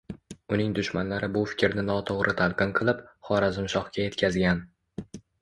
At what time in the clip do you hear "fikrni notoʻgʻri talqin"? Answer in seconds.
1.51-2.73